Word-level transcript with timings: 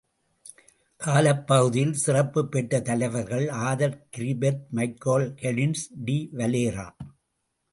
காலப் 0.97 1.47
பகுதியில் 1.47 1.93
சிறப்புப் 1.93 2.51
பெற்ற 2.51 2.79
தலைவர்கள்.ஆர்தர் 2.79 4.07
கிரிபித், 4.17 4.67
மைக்கேல் 4.69 5.33
கொலின்ஸ், 5.41 5.85
டி 5.95 6.29
வலெரா. 6.33 6.87